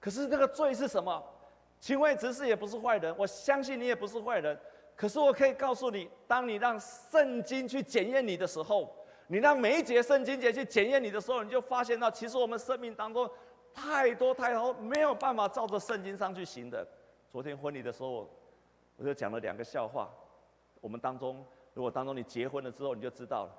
[0.00, 1.22] 可是那个罪是什么？
[1.78, 4.58] 请问执事也不是坏人，我相信你也不是坏人。
[4.96, 8.92] 可是我可以告诉你，当你让圣经去检验你的时候，
[9.26, 13.28] 你让每一节圣经节去检验你的时候，你就发现到，其实我们生命当中
[13.72, 16.86] 太多太多没有办法照着圣经上去行的。
[17.28, 18.28] 昨天婚礼的时候，
[18.96, 20.10] 我就讲了两个笑话。
[20.80, 23.52] 我们当中，如果当中你结婚了之后，你就知道了。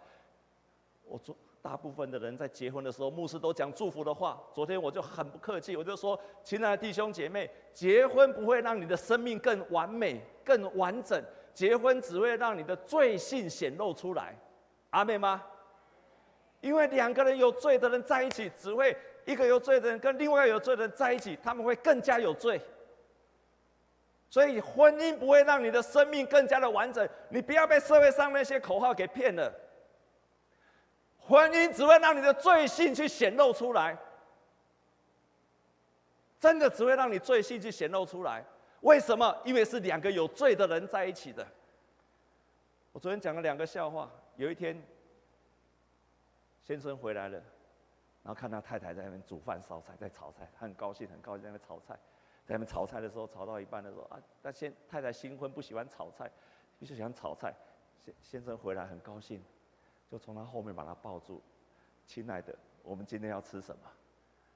[1.06, 1.36] 我做。
[1.64, 4.38] 大部分的人在结婚的时候，牧师都讲祝福的话。
[4.54, 11.24] 昨天我就很不客气，我就说：“亲爱的弟兄姐妹，结婚不会让你的生命更完美、更完整，
[11.54, 14.38] 结婚只会让你的罪性显露出来。”
[14.92, 15.42] 阿妹吗？
[16.64, 18.96] 因为两个人有罪的人在一起，只会
[19.26, 22.60] 一个有罪的人跟另外一个有罪的人在一起，他们会更加有罪。
[24.30, 27.08] 所以婚姻不会让你的生命更加的完整。
[27.28, 29.54] 你不要被社会上那些口号给骗了。
[31.20, 33.98] 婚姻只会让你的罪性去显露出来，
[36.40, 38.42] 真的只会让你罪性去显露出来。
[38.80, 39.38] 为什么？
[39.44, 41.46] 因为是两个有罪的人在一起的。
[42.94, 44.10] 我昨天讲了两个笑话。
[44.38, 44.82] 有一天，
[46.64, 47.38] 先生回来了，
[48.24, 51.94] 然后看他太太在那边煮饭烧菜，在炒菜，他很高兴，很高兴在那边炒菜。
[52.46, 56.30] 在那边炒菜的时候，炒到一半的时候啊，那先太太新婚不喜欢炒菜，
[56.80, 57.54] 就喜欢炒菜。
[58.00, 59.44] 先先生回来很高兴。
[60.12, 61.42] 就从他后面把他抱住，
[62.06, 63.90] 亲爱的，我们今天要吃什么？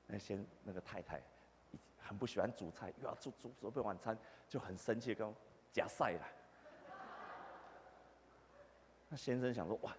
[0.05, 1.19] 那先那个太太
[1.97, 4.15] 很不喜欢煮菜，又要煮煮准备晚餐，
[4.47, 5.33] 就很生气，跟
[5.71, 6.27] 夹菜了。
[9.09, 9.97] 那先生想说：哇，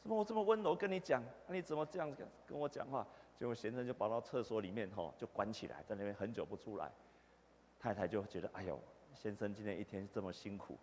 [0.00, 3.06] 怎么我这么温柔跟你讲，那你怎么这样跟跟我讲话？
[3.38, 6.90] 结果先生就跑到厕所里面吼，就关起来，在那边很久不出来。
[7.78, 8.78] 太太就觉得：哎呦，
[9.14, 10.78] 先生今天一天这么辛苦，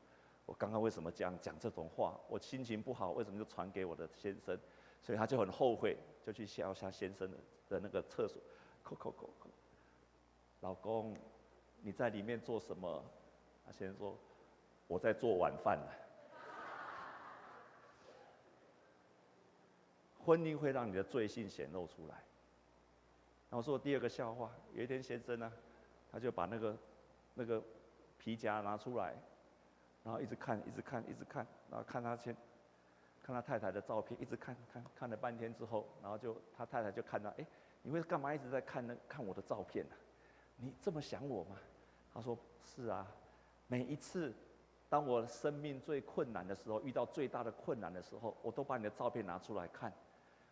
[0.46, 2.20] 我刚刚为什么讲讲这种话？
[2.28, 4.58] 我心情不好，为什么就传给我的先生？
[5.02, 7.38] 所以他就很后悔，就去敲下先生的
[7.70, 8.42] 的那个厕所，
[8.84, 9.48] 叩叩叩叩。
[10.62, 11.16] 老公，
[11.82, 13.04] 你在里面做什么？
[13.66, 14.18] 他先生说，
[14.88, 15.80] 我在做晚饭。
[20.28, 22.16] 婚姻会让你的罪性显露出来。
[23.50, 25.50] 然后说第二个笑话，有一天先生呢，
[26.12, 26.78] 他就把那个
[27.34, 27.64] 那个
[28.18, 29.16] 皮夹拿出来。
[30.04, 32.36] 然后一直看，一直看，一直看，然后看他先，
[33.24, 37.48] 看他太太的照片，一直看，看，看了半天之后，然后就他太太就看到，哎，
[37.82, 39.96] 你为干嘛一直在看那看我的照片呢？
[40.58, 41.56] 你这么想我吗？
[42.14, 43.08] 他说是啊，
[43.68, 44.34] 每一次
[44.90, 49.94] 当我生命最困难的时候，遇到最大的困难的时候，我都把你的照片拿出来看。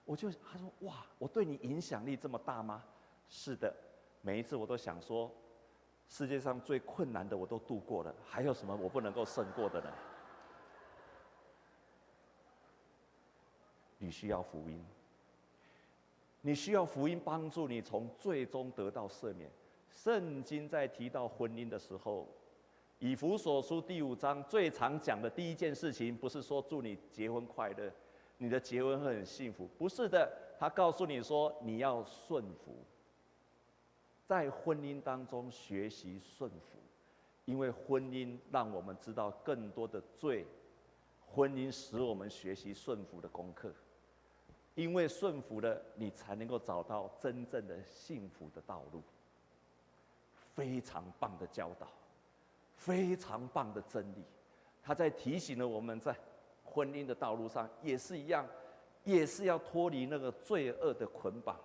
[0.06, 2.84] 我就他说哇，我对你影响力这么大吗？
[3.28, 3.76] 是的，
[4.22, 5.30] 每一次我都想说。
[6.08, 9.92] 世界上最困难的我都度过了，还有什么我不能够胜过的呢？
[13.98, 14.86] 你需要福音，
[16.42, 19.50] 你需要福音帮助你从最终得到赦免。
[19.90, 22.28] 圣经在提到婚姻的时候，
[23.00, 27.92] 以弗所书第五章最常讲的第一件事情，不是说祝你结婚快乐，
[28.38, 32.76] 你的结婚会很幸福，不是的，他告诉你说你要顺服。
[34.28, 36.80] 在婚姻当中学习顺服，
[37.46, 40.46] 因为婚姻让我们知道更多的罪，
[41.28, 43.72] 婚姻使我们学习顺服的功课，
[44.74, 49.02] 因为顺服了，你才能够找到真正的幸福的道路。
[50.56, 51.88] 非常棒的教导，
[52.76, 54.24] 非常棒的真理，
[54.82, 56.16] 他在提醒了我们在
[56.76, 58.46] 婚姻的道路上也是一样，
[59.06, 61.58] 也是要脱离那个罪恶的捆绑，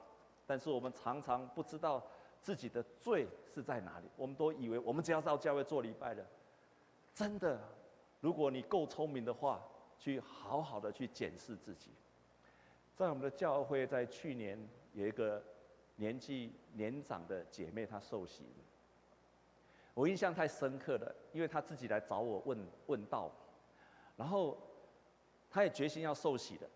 [0.47, 2.01] 但是我们常常不知道。
[2.43, 4.07] 自己的罪是在哪里？
[4.17, 6.25] 我们都以为我们只要到教会做礼拜了，
[7.15, 7.61] 真的，
[8.19, 9.63] 如果你够聪明的话，
[9.99, 11.91] 去好好的去检视自己。
[12.97, 14.59] 在我们的教会，在去年
[14.95, 15.43] 有一个
[15.97, 18.43] 年纪年长的姐妹，她受洗，
[19.93, 23.31] 我印象太深刻了，因为她自己来找我问问道，
[24.17, 24.57] 然后
[25.51, 26.67] 他也决心要受洗的。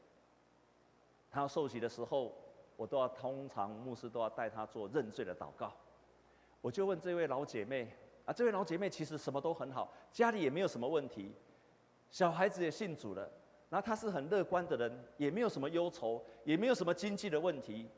[1.31, 2.35] 他要受洗的时候。
[2.77, 5.73] 我都要通常牧师都要带他做认罪的祷告，
[6.61, 7.89] 我就问这位老姐妹
[8.27, 11.33] 啊，这位老姐妹其实什么都很好，家里也没有什么问题，
[12.11, 13.31] 小孩子也信主了，
[13.71, 17.89] 然后她是很乐观的人，也没有什么忧愁，也没有什么经济的问题，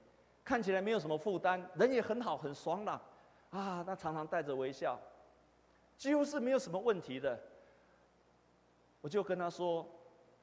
[0.45, 3.01] 看起来没有什么负担，人也很好，很爽朗，
[3.49, 5.01] 啊，那常常带着微笑，
[5.97, 7.41] 几乎是没有什么问题的。
[9.01, 9.89] 我就跟她说，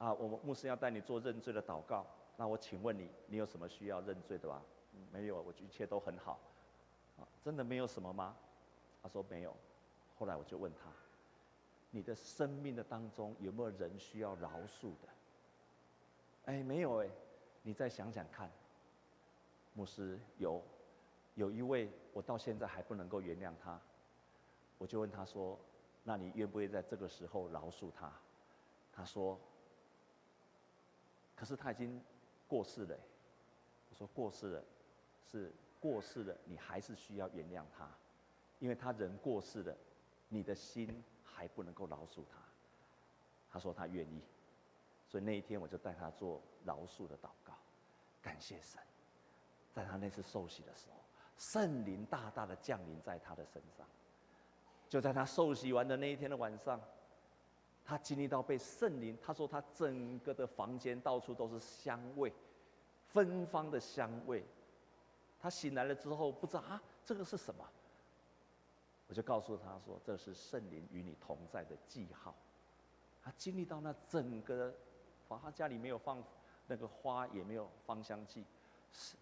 [0.04, 2.06] 啊，我们牧师要带你做认罪的祷告。
[2.36, 4.62] 那我请问你，你有什么需要认罪的吧？
[5.14, 6.38] 没有，我一切都很好。
[7.18, 8.36] 啊，真的没有什么吗？
[9.02, 9.56] 他说没有。
[10.20, 10.92] 后来我就问他，
[11.90, 15.08] 你的生命的当中有没有人需要饶恕的？
[16.48, 17.10] 哎，没有哎。
[17.62, 18.52] 你再想想看。
[19.74, 20.62] 牧师有，
[21.36, 23.80] 有一位我到现在还不能够原谅他。
[24.78, 25.58] 我就问他说，
[26.04, 28.12] 那你愿不愿意在这个时候饶恕他？
[28.92, 29.40] 他说，
[31.44, 32.02] 可是他已经。
[32.46, 32.96] 过世了，
[33.90, 34.64] 我说过世了，
[35.32, 37.90] 是过世了，你还是需要原谅他，
[38.60, 39.76] 因为他人过世了，
[40.30, 42.38] 你的心还不能够饶恕他。
[43.50, 44.22] 他说他愿意，
[45.08, 47.54] 所以那一天我就带他做饶恕的祷告，
[48.22, 48.80] 感谢神，
[49.74, 50.98] 在他那次受洗的时候，
[51.38, 53.88] 圣灵大大的降临在他的身上，
[54.88, 56.80] 就在他受洗完的那一天的晚上。
[57.86, 62.32] 他经历到被圣灵，他说他整个的房间到处都是香味，
[63.08, 64.44] 芬芳的香味。
[65.40, 67.68] 他醒来了之后不知道啊，这个是什么？
[69.08, 72.34] 我就告诉他说，这是圣灵与你同在的记号。
[73.22, 74.74] 他经历到那整个，
[75.28, 76.24] 他家里没有放
[76.68, 78.46] 那个花，也没有芳香剂。
[78.94, 79.16] 是，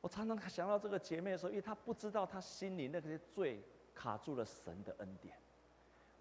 [0.00, 3.62] 我常常想到这个姐妹的时候，因为她不知道她心里那些罪
[3.94, 5.36] 卡住了神的恩典。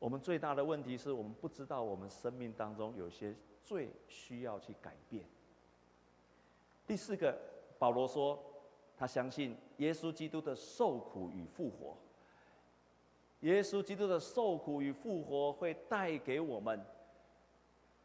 [0.01, 5.23] 我们最大的问题是我们不知道我们生命当中有些罪需要去改变。
[6.87, 7.39] 第四个，
[7.77, 8.43] 保罗说
[8.97, 11.95] 他相信耶稣基督的受苦与复活。
[13.41, 16.83] 耶稣基督的受苦与复活会带给我们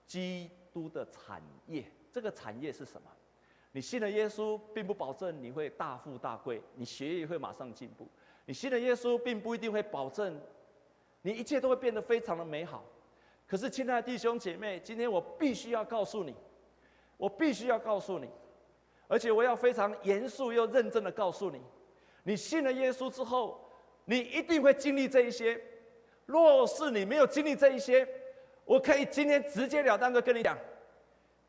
[0.07, 1.91] 基督的产业。
[2.13, 3.11] 这个产业是什么？
[3.73, 8.07] 你信了耶稣，并不保证你会大富大贵，你学业会马上进步。
[8.45, 10.39] 你信了耶稣，并不一定会保证。
[11.23, 12.85] 你一切都会变得非常的美好，
[13.47, 16.35] 可是亲爱的弟兄姐妹，今天我必须要告诉你，
[17.17, 18.29] 我必须要告诉你，
[19.09, 21.61] 而且我要非常严肃又认真的告诉你，
[22.23, 23.61] 你信了耶稣之后，
[24.05, 25.61] 你一定会经历这一些。
[26.27, 28.07] 若是你没有经历这一些，
[28.65, 30.59] 我可以今天直截了当的跟你讲，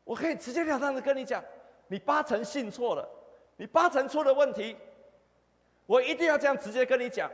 [0.04, 1.42] 我可以直截了当的跟你讲，
[1.88, 3.08] 你八成信错了，
[3.56, 4.76] 你八成出了问题。
[5.86, 7.30] 我一定要这样直接跟你讲，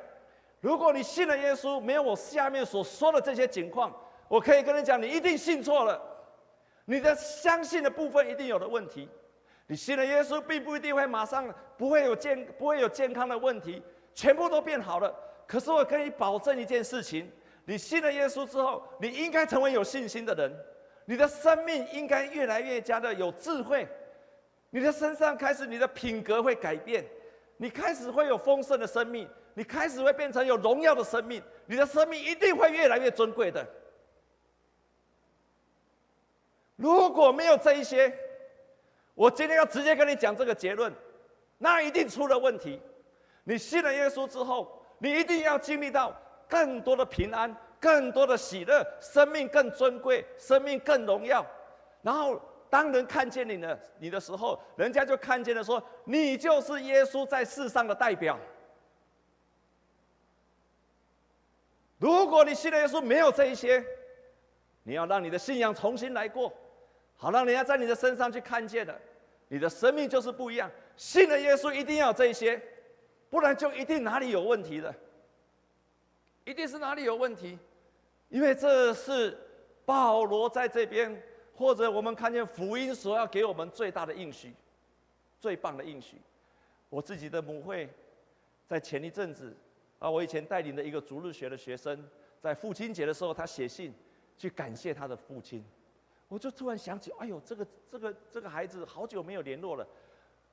[0.64, 3.94] 如果你信了耶稣，没有我下面所说的这些情况，
[4.28, 6.00] 我可以跟你讲，你一定信错了，
[6.86, 9.06] 你的相信的部分一定有了问题。
[9.66, 13.82] 你信了耶稣，并不一定会马上不会有健不会有健康的问题，
[14.14, 15.14] 全部都变好了。
[15.46, 17.30] 可是我可以保证一件事情。
[17.66, 20.50] 你信了耶稣之后，你应该成为有信心的人，
[21.04, 23.86] 你的生命应该越来越加的有智慧，
[24.70, 27.04] 你的身上开始，你的品格会改变，
[27.58, 33.66] 你开始会有丰盛的生命，你开始会变成有荣耀的生命，你的生命一定会越来越尊贵的。
[36.76, 38.12] 如果没有这一些，
[39.14, 40.92] 我今天要直接跟你讲这个结论，
[41.58, 42.80] 那一定出了问题。
[43.44, 46.14] 你信了耶稣之后，你一定要经历到。
[46.46, 51.44] 更多的平安，更多的喜乐，生命更尊贵，生命更荣耀。
[52.02, 58.38] 然后，当人看见你呢，你的时候，人家就看见了，说你就是耶稣在世上的代表。
[61.98, 63.84] 如果你信了耶稣，没有这一些，
[64.82, 66.52] 你要让你的信仰重新来过，
[67.16, 69.00] 好让人家在你的身上去看见的，
[69.48, 70.70] 你的生命就是不一样。
[70.96, 72.60] 信了耶稣，一定要有这一些，
[73.30, 74.94] 不然就一定哪里有问题的。
[76.44, 77.58] 一定是哪里有问题，
[78.28, 79.38] 因为这是
[79.86, 81.22] 保罗在这边，
[81.56, 84.52] 或者我们看见福音所要给我们最大的应许，
[85.40, 86.18] 最棒的应许。
[86.90, 87.88] 我自己的母会，
[88.68, 89.56] 在前一阵子，
[89.98, 92.02] 啊，我以前带领的一个逐日学的学生，
[92.40, 93.92] 在父亲节的时候，他写信
[94.36, 95.64] 去感谢他的父亲，
[96.28, 99.86] 我就突然想起，哎呦，这个这个这个孩子好久没有联络了，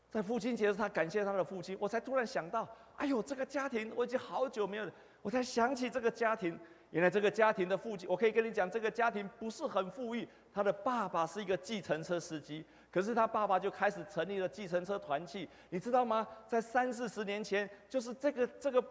[0.09, 4.89] 在父亲节的时候，他感谢他的父亲，我才突然想到，哎呦，这个家庭我已经好久没有。
[5.21, 10.27] 我才想起这个家庭，原来这个家庭的父亲，我可以跟你讲，这个家庭不是很富裕。
[10.51, 16.27] 他的爸爸是一个计程车司机，可是他爸爸就开始成立了计程车团契，你知道吗？
[16.47, 18.83] 在三四十年前，就是这个这个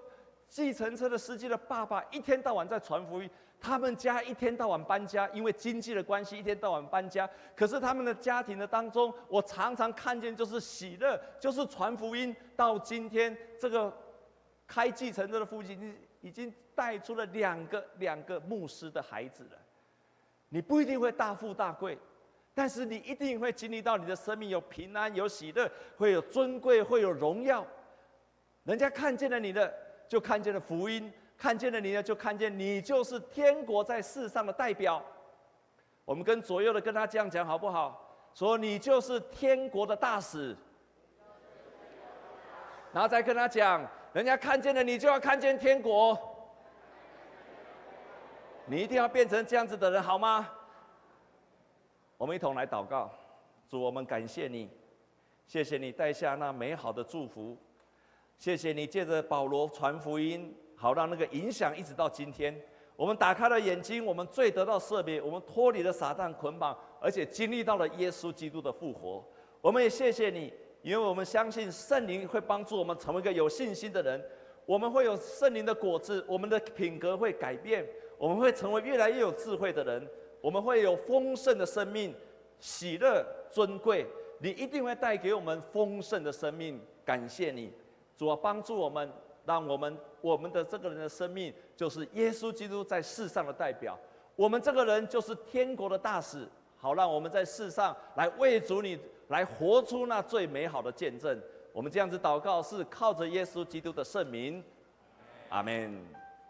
[0.50, 7.26] 计程车的司机的爸爸一天到晚在传福音，他们家一天到晚搬家，因为经济的关系，一天到晚搬家。
[7.56, 12.36] 可是他们的家庭的当中，我常常看见就是喜乐，就是传福音。
[12.54, 13.90] 到今天，这个
[14.66, 15.96] 开计程车的父亲。
[16.22, 19.58] 已经带出了两个两个牧师的孩子了。
[20.50, 21.96] 你不一定会大富大贵，
[22.52, 27.66] 但是你一定会经历到你的生命有平安、有喜乐，会有尊贵、会有荣耀。
[28.64, 29.74] 人家看见了你的，
[30.10, 31.08] 就看见了福音；
[31.38, 35.00] 看见了你呢，就看见你就是天国在世上的代表。
[36.04, 38.12] 我们跟左右的跟他这样讲好不好？
[38.34, 40.56] 说你就是天国的大使，
[42.92, 43.88] 然后再跟他讲。
[44.12, 46.18] 人家看见了你，就要看见天国。
[48.66, 50.50] 你一定要变成这样子的人，好吗？
[52.18, 53.08] 我们一同来祷告，
[53.68, 54.68] 主，我们感谢你，
[55.46, 57.56] 谢谢你带下那美好的祝福，
[58.40, 62.58] 谢谢你借着保罗传福音，好让那个影响一直到今天。
[62.96, 69.22] 我们打开了眼睛，我们罪得到赦免，我们脱离了撒旦捆绑，而且经历到了耶稣基督的复活。
[69.60, 70.50] 我们也谢谢你。
[70.80, 74.24] 因为我们相信圣灵会帮助我们成为一个有信心的人，
[74.64, 77.86] 我们会有圣灵的果子，我们的品格会改变，
[78.16, 80.08] 我们会成为越来越有智慧的人，
[80.40, 82.14] 我们会有丰盛的生命，
[82.58, 84.06] 喜乐尊贵。
[84.38, 86.80] 你一定会带给我们丰盛的生命。
[87.04, 87.70] 感谢你，
[88.20, 89.10] 主啊，帮助我们。
[89.46, 93.98] 让我们我们的这个人的生命，就是耶稣基督在世上的代表。
[94.36, 96.46] 我们这个人就是天国的大使。
[96.76, 101.40] 好，让我们在世上来为主你来活出那最美好的见证。
[101.72, 104.62] 我们这样子祷告，是靠着耶稣基督的圣名。
[105.48, 105.98] 阿门。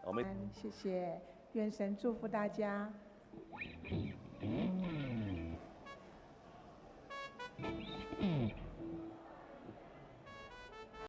[0.03, 1.19] 我们谢谢，
[1.53, 2.91] 愿神祝福大家。